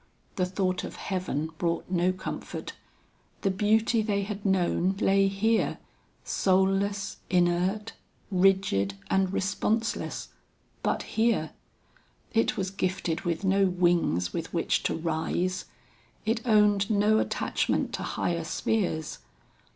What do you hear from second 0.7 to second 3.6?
of heaven brought no comfort. The